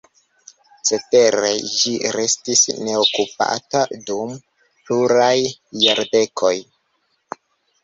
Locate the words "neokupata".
2.87-3.83